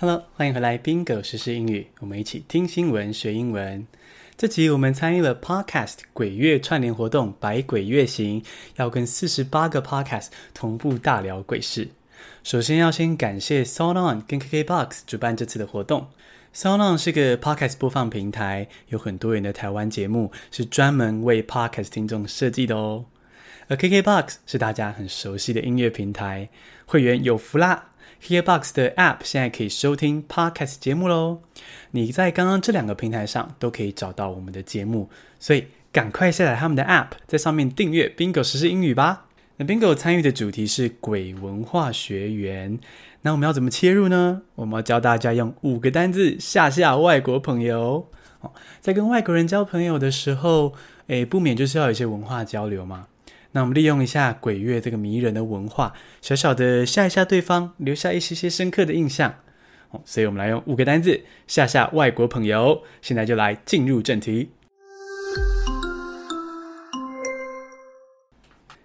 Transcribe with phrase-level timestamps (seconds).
[0.00, 3.84] Hello，欢迎回来，Bingo 时英语，我们一起听新闻学英文。
[4.36, 8.40] 这集我们参与了 Podcast 鬼月串联活动“百鬼月行”，
[8.78, 11.88] 要跟四十八个 Podcast 同步大聊鬼事。
[12.44, 16.06] 首先要先感谢 SoundOn 跟 KKBOX 主办这次的活动。
[16.54, 23.06] SoundOn 是个 Podcast 播放平台，有很多人的台湾节目，是专门为 Podcast 听众设计的哦。
[23.66, 26.50] 而 KKBOX 是大家很熟悉的音乐平台，
[26.86, 27.88] 会员有福啦
[28.22, 31.40] Herebox 的 App 现在可以收听 Podcast 节目喽。
[31.92, 39.26] 你在刚刚这两个平台上都可以找到我们的节目，所以赶快下载他们的 App，在上面订阅 Bingo 时事英语吧。
[39.56, 42.78] 那 Bingo 参与的主题是鬼文化学园，
[43.22, 44.42] 那我们要怎么切入呢？
[44.56, 48.08] 我们要教大家用五个单字吓吓外国朋友。
[48.80, 50.74] 在跟外国人交朋友的时候，
[51.08, 53.08] 诶，不免就是要有一些文化交流嘛。
[53.58, 59.34] 那我们利用一下鬼月这个迷人的文化，小小的吓一吓对方，留下一些些深刻的印象。
[59.90, 62.84] 哦，所以我们来用五个单字吓吓外国朋友。
[63.02, 64.50] 现在就来进入正题。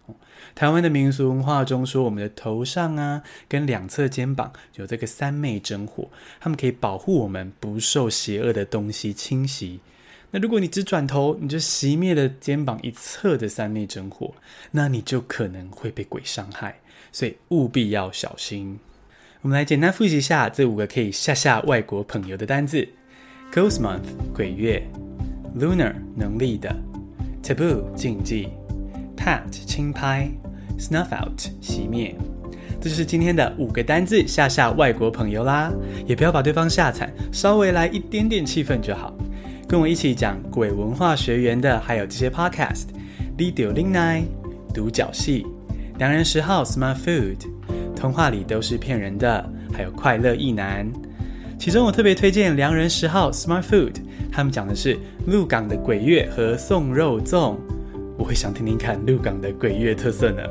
[0.55, 6.09] 台湾的民俗文化中说，我们的头上啊，跟两侧肩膀有这个三昧真火，
[6.39, 9.81] 它们可以保护我们不受邪恶的东西侵袭。
[10.36, 14.34] 那如果你只转头，你就熄灭了肩膀一侧的三昧真火，
[14.70, 16.78] 那你就可能会被鬼伤害，
[17.10, 18.78] 所以务必要小心。
[19.41, 22.86] 我们来简单复习一下这五个可以吓吓外国朋友的单字
[23.50, 24.86] ：Ghost Month 鬼月
[25.58, 26.70] ，Lunar 能力的
[27.42, 28.50] ，Taboo 禁忌
[29.16, 30.28] ，Pat 轻拍
[30.78, 32.14] ，Snuff out 熄灭。
[32.78, 35.72] 这就是今天的五个单字吓吓外国朋友啦！
[36.06, 39.16] 也不要把对方吓惨，稍微来一点点气氛就好。
[39.69, 44.25] 跟我一起讲鬼文化学园的还有这些 Podcast：Video l i n n i
[44.72, 45.44] 独角戏，
[45.99, 47.38] 良人十号 Smart Food。
[47.97, 50.87] 童话里都是骗人的，还有快乐意男。
[51.59, 53.94] 其中我特别推荐良人十号 Smart Food，
[54.31, 57.56] 他们讲的是鹿港的鬼月和送肉粽。
[58.19, 60.43] 我会想听听看鹿港的鬼月特色呢。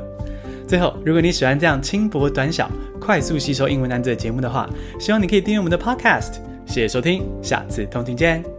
[0.68, 6.34] 最后，如果你喜欢这样轻薄短小、快速吸收英文单字的节目的话，希望你可以订阅我们的 Podcast。
[6.66, 8.55] 谢谢收听，下次通勤见。